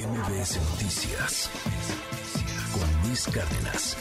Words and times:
MBS 0.00 0.56
Noticias 0.72 1.50
con 2.72 3.06
Luis 3.06 3.26
Cárdenas. 3.26 3.98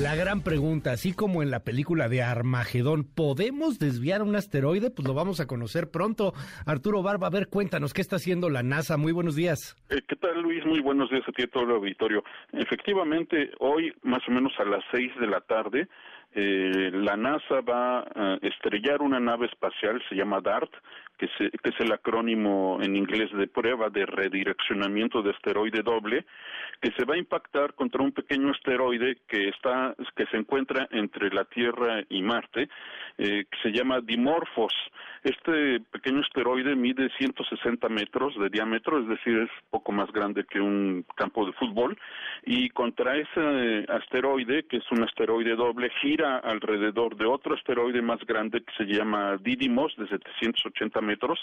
La 0.00 0.14
gran 0.14 0.42
pregunta, 0.42 0.92
así 0.92 1.12
como 1.12 1.42
en 1.42 1.50
la 1.50 1.64
película 1.64 2.08
de 2.08 2.22
Armagedón, 2.22 3.02
¿podemos 3.04 3.80
desviar 3.80 4.22
un 4.22 4.36
asteroide? 4.36 4.90
Pues 4.90 5.08
lo 5.08 5.12
vamos 5.12 5.40
a 5.40 5.48
conocer 5.48 5.90
pronto. 5.90 6.34
Arturo 6.66 7.02
Barba, 7.02 7.26
a 7.26 7.30
ver, 7.30 7.48
cuéntanos, 7.48 7.92
¿qué 7.92 8.00
está 8.00 8.16
haciendo 8.16 8.48
la 8.48 8.62
NASA? 8.62 8.96
Muy 8.96 9.10
buenos 9.10 9.34
días. 9.34 9.76
Eh, 9.90 10.00
¿Qué 10.06 10.14
tal, 10.14 10.40
Luis? 10.40 10.64
Muy 10.64 10.80
buenos 10.80 11.10
días 11.10 11.24
a 11.26 11.32
ti 11.32 11.42
y 11.42 11.44
a 11.46 11.48
todo 11.48 11.64
el 11.64 11.70
auditorio. 11.72 12.22
Efectivamente, 12.52 13.50
hoy, 13.58 13.92
más 14.02 14.22
o 14.28 14.30
menos 14.30 14.52
a 14.58 14.64
las 14.64 14.84
seis 14.92 15.10
de 15.18 15.26
la 15.26 15.40
tarde, 15.40 15.88
eh, 16.34 16.90
la 16.92 17.16
NASA 17.16 17.60
va 17.60 18.00
a 18.00 18.38
estrellar 18.42 19.02
una 19.02 19.20
nave 19.20 19.46
espacial, 19.46 20.02
se 20.08 20.16
llama 20.16 20.40
DART, 20.40 20.70
que, 21.16 21.28
que, 21.28 21.68
es 21.68 21.80
el 21.80 21.92
acrónimo 21.92 22.78
en 22.82 22.96
inglés 22.96 23.30
de 23.32 23.46
prueba 23.46 23.88
de 23.88 24.04
redireccionamiento 24.04 25.22
de 25.22 25.30
asteroide 25.30 25.82
doble, 25.82 26.24
que 26.80 26.90
se 26.92 27.04
va 27.04 27.14
a 27.14 27.18
impactar 27.18 27.74
contra 27.74 28.02
un 28.02 28.12
pequeño 28.12 28.50
asteroide 28.50 29.18
que 29.28 29.48
está 29.48 29.94
que 30.16 30.26
se 30.26 30.36
encuentra 30.36 30.88
entre 30.90 31.30
la 31.30 31.44
Tierra 31.44 32.02
y 32.08 32.20
Marte, 32.22 32.68
eh, 33.16 33.44
que 33.48 33.58
se 33.62 33.70
llama 33.70 34.00
Dimorphos. 34.00 34.74
Este 35.22 35.80
pequeño 35.80 36.20
asteroide 36.20 36.74
mide 36.74 37.08
160 37.16 37.88
metros 37.88 38.36
de 38.38 38.50
diámetro, 38.50 39.00
es 39.00 39.08
decir, 39.08 39.38
es 39.38 39.50
poco 39.70 39.92
más 39.92 40.10
grande 40.12 40.44
que 40.44 40.60
un 40.60 41.06
campo 41.16 41.46
de 41.46 41.52
fútbol, 41.52 41.96
y 42.44 42.68
contra 42.70 43.16
ese 43.16 43.86
asteroide, 43.88 44.64
que 44.64 44.78
es 44.78 44.90
un 44.90 45.02
asteroide 45.02 45.54
doble, 45.54 45.90
gira 46.02 46.23
alrededor 46.24 47.16
de 47.16 47.26
otro 47.26 47.54
asteroide 47.54 48.02
más 48.02 48.20
grande 48.26 48.62
que 48.62 48.72
se 48.76 48.84
llama 48.84 49.36
Didymos, 49.38 49.94
de 49.96 50.08
780 50.08 51.00
metros. 51.00 51.38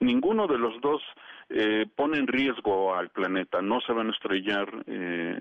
Ninguno 0.00 0.46
de 0.46 0.58
los 0.58 0.80
dos 0.80 1.02
eh, 1.48 1.86
pone 1.94 2.18
en 2.18 2.26
riesgo 2.26 2.96
al 2.96 3.10
planeta, 3.10 3.62
no 3.62 3.80
se 3.80 3.92
van 3.92 4.08
a 4.08 4.10
estrellar 4.10 4.68
eh, 4.88 5.38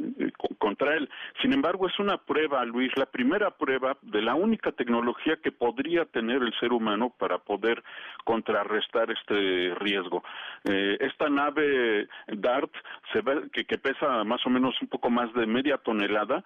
contra 0.60 0.96
él. 0.96 1.10
Sin 1.42 1.52
embargo, 1.52 1.88
es 1.88 1.98
una 1.98 2.18
prueba, 2.18 2.64
Luis, 2.64 2.92
la 2.96 3.08
primera 3.08 3.50
prueba 3.50 3.98
de 4.04 4.22
la 4.22 4.36
única 4.36 4.72
tecnología 4.72 5.38
que 5.38 5.52
podría 5.52 6.05
tener 6.05 6.44
el 6.44 6.54
ser 6.60 6.74
humano 6.74 7.12
para 7.18 7.40
poder 7.40 7.84
contrarrestar 8.24 9.10
este 9.10 9.74
riesgo. 9.80 10.24
Eh, 10.66 10.98
esta 10.99 11.27
nave 11.27 12.08
DART, 12.27 12.72
se 13.12 13.24
que, 13.52 13.66
que 13.66 13.77
pesa 13.80 14.24
más 14.24 14.46
o 14.46 14.52
menos 14.52 14.80
un 14.84 14.88
poco 14.88 15.10
más 15.10 15.34
de 15.34 15.48
media 15.48 15.80
tonelada, 15.80 16.44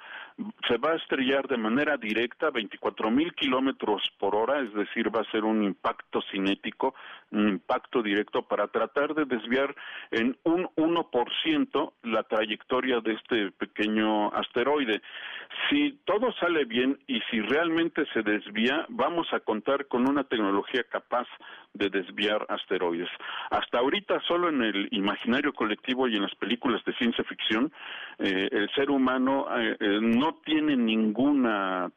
se 0.69 0.77
va 0.77 0.91
a 0.91 0.95
estrellar 0.95 1.49
de 1.49 1.57
manera 1.57 1.97
directa, 1.97 2.28
24 2.51 3.11
mil 3.11 3.33
kilómetros 3.33 4.01
por 4.19 4.35
hora, 4.35 4.61
es 4.61 4.73
decir, 4.73 5.13
va 5.15 5.21
a 5.21 5.31
ser 5.31 5.43
un 5.43 5.63
impacto 5.63 6.21
cinético, 6.31 6.95
un 7.31 7.49
impacto 7.49 8.01
directo 8.01 8.43
para 8.43 8.67
tratar 8.67 9.13
de 9.13 9.25
desviar 9.25 9.75
en 10.11 10.37
un 10.43 10.67
1% 10.75 11.93
la 12.03 12.23
trayectoria 12.23 12.99
de 13.01 13.13
este 13.13 13.51
pequeño 13.51 14.29
asteroide. 14.29 15.01
Si 15.69 15.99
todo 16.05 16.31
sale 16.33 16.65
bien 16.65 16.99
y 17.07 17.19
si 17.29 17.41
realmente 17.41 18.05
se 18.13 18.21
desvía, 18.21 18.85
vamos 18.89 19.27
a 19.33 19.39
contar 19.39 19.87
con 19.87 20.09
una 20.09 20.23
tecnología 20.23 20.83
capaz 20.89 21.27
de 21.73 21.89
desviar 21.89 22.45
asteroides. 22.49 23.09
Hasta 23.49 23.79
ahorita 23.79 24.19
solo 24.27 24.49
en 24.49 24.61
el 24.61 24.87
imaginario 24.91 25.53
colectivo 25.53 26.07
y 26.07 26.15
en 26.15 26.23
las 26.23 26.35
películas 26.35 26.83
de 26.85 26.93
ciencia 26.93 27.23
ficción, 27.23 27.71
eh, 28.17 28.49
el 28.51 28.69
ser 28.71 28.89
humano 28.89 29.45
eh, 29.57 29.77
eh, 29.79 29.99
no 30.01 30.39
tiene 30.45 30.75
ninguna 30.75 31.91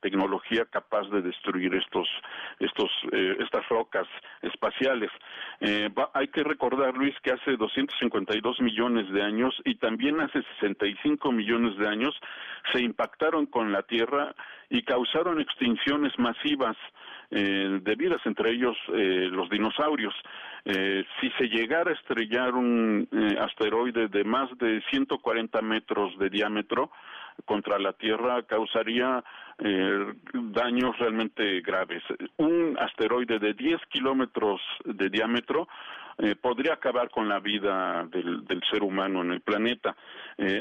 tecnología 0.00 0.64
capaz 0.64 1.08
de 1.10 1.22
destruir 1.22 1.74
estos, 1.74 2.08
estos, 2.58 2.90
estas 3.12 3.68
rocas 3.68 4.06
espaciales. 4.42 5.10
hay 6.14 6.28
que 6.28 6.42
recordar, 6.42 6.96
Luis, 6.96 7.14
que 7.22 7.32
hace 7.32 7.56
252 7.56 8.60
millones 8.60 9.10
de 9.12 9.22
años 9.22 9.54
y 9.64 9.76
también 9.76 10.20
hace 10.20 10.42
65 10.60 11.32
millones 11.32 11.76
de 11.76 11.88
años 11.88 12.18
se 12.72 12.80
impactaron 12.80 13.46
con 13.46 13.72
la 13.72 13.82
Tierra 13.82 14.34
y 14.70 14.82
causaron 14.82 15.40
extinciones 15.40 16.18
masivas 16.18 16.76
eh, 17.30 17.80
debidas 17.82 18.20
entre 18.24 18.50
ellos 18.50 18.76
eh, 18.94 19.28
los 19.30 19.48
dinosaurios. 19.50 20.14
Eh, 20.64 21.04
si 21.20 21.30
se 21.32 21.48
llegara 21.48 21.90
a 21.90 21.94
estrellar 21.94 22.54
un 22.54 23.08
eh, 23.10 23.36
asteroide 23.40 24.08
de 24.08 24.24
más 24.24 24.50
de 24.58 24.82
140 24.90 25.62
metros 25.62 26.18
de 26.18 26.28
diámetro 26.28 26.90
contra 27.46 27.78
la 27.78 27.94
Tierra, 27.94 28.42
causaría 28.42 29.24
eh, 29.58 30.12
daños 30.34 30.98
realmente 30.98 31.60
graves. 31.62 32.02
Un 32.36 32.76
asteroide 32.78 33.38
de 33.38 33.54
10 33.54 33.80
kilómetros 33.88 34.60
de 34.84 35.08
diámetro 35.08 35.68
podría 36.42 36.74
acabar 36.74 37.08
con 37.08 37.30
la 37.30 37.40
vida 37.40 38.04
del, 38.10 38.44
del, 38.44 38.60
ser 38.70 38.82
humano 38.82 39.22
en 39.22 39.30
el 39.30 39.40
planeta. 39.40 39.96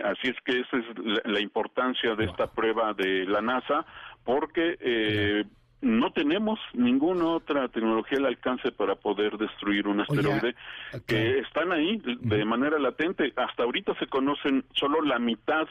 Así 0.05 0.29
es 0.29 0.37
que 0.45 0.61
esa 0.61 0.77
es 0.77 0.85
la, 1.03 1.21
la 1.25 1.41
importancia 1.41 2.15
de 2.15 2.23
esta 2.23 2.47
prueba 2.47 2.93
de 2.93 3.25
la 3.25 3.41
NASA, 3.41 3.85
porque 4.29 4.77
eh, 4.79 5.43
no 5.81 6.11
tenemos 6.11 6.59
ninguna 6.75 7.25
otra 7.29 7.67
tecnología 7.69 8.19
al 8.19 8.27
alcance 8.27 8.71
para 8.71 8.93
poder 8.93 9.39
destruir 9.39 9.87
un 9.87 10.01
asteroide 10.01 10.53
okay. 10.89 11.01
que 11.07 11.39
están 11.39 11.71
ahí 11.71 11.99
de 12.03 12.45
manera 12.45 12.77
latente. 12.77 13.33
Hasta 13.35 13.63
ahorita 13.63 13.97
se 13.97 14.05
conocen 14.05 14.65
solo 14.75 15.01
la 15.01 15.17
mitad 15.17 15.67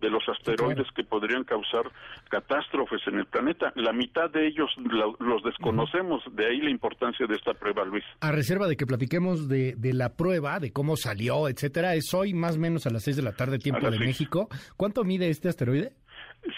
de 0.00 0.08
los 0.08 0.22
asteroides 0.26 0.86
que 0.94 1.04
podrían 1.04 1.44
causar 1.44 1.82
catástrofes 2.30 3.00
en 3.08 3.18
el 3.18 3.26
planeta. 3.26 3.72
La 3.74 3.92
mitad 3.92 4.30
de 4.30 4.46
ellos 4.46 4.70
lo, 4.78 5.16
los 5.18 5.42
desconocemos, 5.42 6.26
uh 6.26 6.30
-huh. 6.30 6.34
de 6.34 6.46
ahí 6.46 6.60
la 6.62 6.70
importancia 6.70 7.26
de 7.26 7.34
esta 7.34 7.52
prueba, 7.52 7.84
Luis. 7.84 8.04
A 8.20 8.32
reserva 8.32 8.68
de 8.68 8.76
que 8.76 8.86
platiquemos 8.86 9.48
de, 9.48 9.74
de, 9.76 9.92
la 9.92 10.16
prueba, 10.16 10.60
de 10.60 10.72
cómo 10.72 10.96
salió, 10.96 11.46
etcétera, 11.48 11.94
es 11.94 12.14
hoy 12.14 12.32
más 12.32 12.56
o 12.56 12.60
menos 12.60 12.86
a 12.86 12.90
las 12.90 13.02
6 13.02 13.16
de 13.18 13.22
la 13.22 13.32
tarde, 13.32 13.58
tiempo 13.58 13.90
de 13.90 13.98
seis. 13.98 14.08
México. 14.08 14.48
¿Cuánto 14.78 15.04
mide 15.04 15.28
este 15.28 15.48
asteroide? 15.50 15.92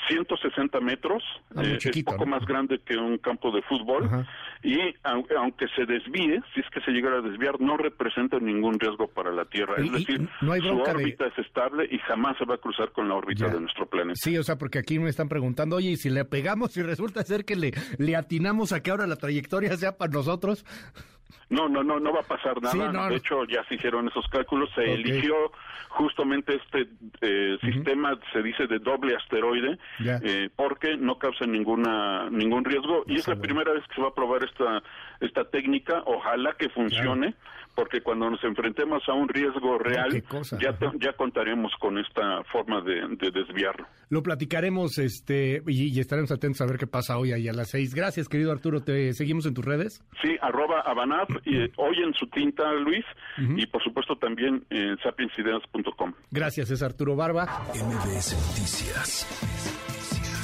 160 0.08 0.80
metros, 0.80 1.22
ah, 1.56 1.62
eh, 1.64 1.78
chiquito, 1.78 2.10
es 2.10 2.16
poco 2.16 2.26
¿no? 2.26 2.36
más 2.36 2.46
grande 2.46 2.80
que 2.84 2.96
un 2.96 3.18
campo 3.18 3.50
de 3.50 3.62
fútbol 3.62 4.04
Ajá. 4.04 4.26
y 4.62 4.78
aunque 5.02 5.66
se 5.74 5.86
desvíe, 5.86 6.40
si 6.54 6.60
es 6.60 6.66
que 6.70 6.80
se 6.80 6.90
llegara 6.90 7.18
a 7.18 7.20
desviar, 7.22 7.60
no 7.60 7.76
representa 7.76 8.38
ningún 8.38 8.78
riesgo 8.78 9.08
para 9.08 9.30
la 9.32 9.44
Tierra. 9.46 9.76
Es 9.78 9.90
decir, 9.90 10.28
no 10.42 10.52
hay 10.52 10.60
su 10.60 10.76
órbita 10.76 11.24
de... 11.24 11.30
es 11.30 11.38
estable 11.38 11.88
y 11.90 11.98
jamás 11.98 12.36
se 12.38 12.44
va 12.44 12.54
a 12.54 12.58
cruzar 12.58 12.92
con 12.92 13.08
la 13.08 13.14
órbita 13.14 13.46
ya. 13.46 13.54
de 13.54 13.60
nuestro 13.60 13.86
planeta. 13.86 14.16
Sí, 14.22 14.36
o 14.36 14.42
sea, 14.42 14.56
porque 14.56 14.78
aquí 14.78 14.98
me 14.98 15.08
están 15.08 15.28
preguntando, 15.28 15.76
oye, 15.76 15.90
y 15.90 15.96
si 15.96 16.10
le 16.10 16.24
pegamos 16.24 16.76
y 16.76 16.82
resulta 16.82 17.22
ser 17.22 17.44
que 17.44 17.56
le, 17.56 17.72
le 17.98 18.16
atinamos 18.16 18.72
a 18.72 18.82
que 18.82 18.90
ahora 18.90 19.06
la 19.06 19.16
trayectoria 19.16 19.76
sea 19.76 19.96
para 19.96 20.12
nosotros. 20.12 20.64
No, 21.48 21.68
no, 21.68 21.82
no, 21.82 22.00
no 22.00 22.12
va 22.12 22.20
a 22.20 22.24
pasar 22.24 22.60
nada. 22.60 22.72
Sí, 22.72 22.78
no, 22.78 23.08
de 23.08 23.16
hecho, 23.16 23.44
ya 23.44 23.64
se 23.64 23.74
hicieron 23.74 24.08
esos 24.08 24.26
cálculos. 24.28 24.70
Se 24.74 24.82
okay. 24.82 24.94
eligió 24.94 25.34
justamente 25.88 26.56
este 26.56 26.88
eh, 27.20 27.54
uh 27.54 27.66
-huh. 27.66 27.72
sistema, 27.72 28.18
se 28.32 28.42
dice 28.42 28.66
de 28.66 28.78
doble 28.78 29.16
asteroide, 29.16 29.78
eh, 30.00 30.48
porque 30.54 30.96
no 30.96 31.18
causa 31.18 31.46
ninguna 31.46 32.28
ningún 32.30 32.64
riesgo. 32.64 33.04
Y 33.06 33.16
es 33.16 33.28
la 33.28 33.36
primera 33.36 33.72
vez 33.72 33.84
que 33.88 33.94
se 33.94 34.02
va 34.02 34.08
a 34.08 34.14
probar 34.14 34.44
esta 34.44 34.82
esta 35.20 35.44
técnica. 35.44 36.02
Ojalá 36.06 36.54
que 36.58 36.68
funcione. 36.68 37.34
Claro 37.34 37.60
porque 37.74 38.02
cuando 38.02 38.28
nos 38.28 38.42
enfrentemos 38.44 39.02
a 39.08 39.14
un 39.14 39.28
riesgo 39.28 39.78
real, 39.78 40.22
cosa, 40.24 40.58
ya, 40.60 40.76
ya 40.98 41.12
contaremos 41.14 41.72
con 41.80 41.98
esta 41.98 42.42
forma 42.44 42.82
de, 42.82 43.00
de, 43.16 43.30
desviarlo. 43.30 43.86
Lo 44.08 44.22
platicaremos 44.22 44.98
este 44.98 45.62
y, 45.66 45.96
y, 45.96 46.00
estaremos 46.00 46.30
atentos 46.30 46.60
a 46.60 46.66
ver 46.66 46.78
qué 46.78 46.86
pasa 46.86 47.16
hoy 47.16 47.32
ahí 47.32 47.48
a 47.48 47.52
las 47.52 47.70
seis. 47.70 47.94
Gracias, 47.94 48.28
querido 48.28 48.52
Arturo. 48.52 48.82
¿Te 48.82 49.12
seguimos 49.14 49.46
en 49.46 49.54
tus 49.54 49.64
redes? 49.64 50.02
Sí, 50.20 50.36
arroba 50.42 50.82
Abanap, 51.20 51.46
y, 51.46 51.70
hoy 51.76 52.02
en 52.04 52.14
su 52.14 52.26
tinta, 52.26 52.72
Luis, 52.72 53.04
uh 53.38 53.42
-huh. 53.42 53.62
y 53.62 53.66
por 53.66 53.82
supuesto 53.82 54.16
también 54.16 54.64
en 54.70 54.98
sapiensideas.com. 54.98 56.12
Gracias, 56.30 56.70
es 56.70 56.82
Arturo 56.82 57.16
Barba. 57.16 57.44
MBS 57.74 58.34
Noticias 58.34 59.26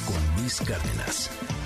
con 0.05 0.41
Luis 0.41 0.61
Cárdenas. 0.61 1.56